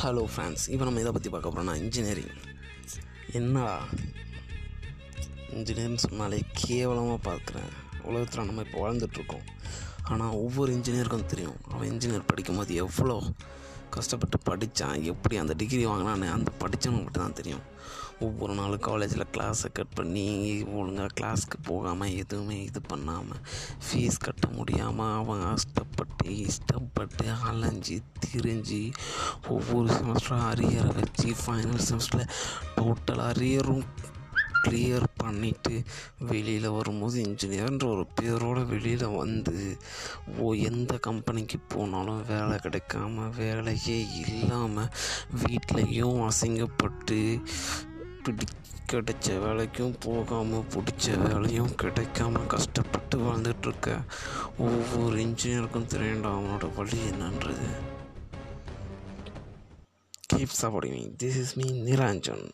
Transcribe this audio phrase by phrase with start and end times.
[0.00, 2.30] Hello friends இப்போ நம்ம இதை பற்றி பார்க்க போகிறோம்னா இன்ஜினியரிங்
[3.32, 3.78] என்ன
[5.50, 7.72] இன்ஜினியரிங் சொன்னாலே கேவலமாக பார்க்குறேன்.
[8.02, 9.44] உலகத்தில் நம்ம இப்போ வாழ்ந்துட்டுருக்கோம்
[10.04, 11.56] ஆனால் ஒவ்வொரு இன்ஜினியருக்கும் தெரியும்.
[11.68, 13.22] அவன் இன்ஜினியர் படிக்கும்போது எவ்வளோ
[13.92, 17.64] கஷ்டப்பட்டு படித்தான் எப்படி அந்த டிகிரி வாங்கினான்னு அந்த படித்தவனுக்கு மட்டும் தான் தெரியும்.
[18.20, 20.24] ஒவ்வொரு நாளும் காலேஜில் கிளாஸை கட் பண்ணி
[20.72, 23.40] ஒழுங்காக கிளாஸ்க்கு போகாமல் எதுவுமே இது பண்ணாமல்
[23.86, 28.82] ஃபீஸ் கட்ட முடியாமல் அவன் கஷ்டப்பட்டு இஷ்டப்பட்டு அலைஞ்சி திரிஞ்சு
[29.48, 32.30] ஒவ்வொரு செமஸ்டரும் அரியரை வச்சு ஃபைனல் செமஸ்டரில்
[32.76, 33.84] டோட்டல் அரியரும்
[34.62, 35.84] கிளியர் பண்ணிவிட்டு
[36.18, 39.76] வெளியில் வரும்போது இன்ஜினியர்ன்ற ஒரு பேரோடு வெளியில் வந்து
[40.38, 44.90] ஓ எந்த கம்பெனிக்கு போனாலும் வேலை கிடைக்காம வேலையே இல்லாமல்
[45.42, 47.20] வீட்லேயும் அசிங்கப்பட்டு
[48.22, 48.46] பிடி
[48.92, 54.00] கிடைச்ச வேலைக்கும் போகாமல் பிடிச்ச வேலையும் கிடைக்காம கஷ்டப்பட்டு வாழ்ந்துட்டுருக்க
[54.58, 57.68] ஒவ்வொரு இன்ஜினியருக்கும் தெரியண்டா அவனோட வழி என்னன்றது?
[60.34, 62.44] Keep supporting this is me Niranjan.